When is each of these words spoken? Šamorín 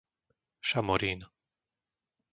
Šamorín 0.69 1.19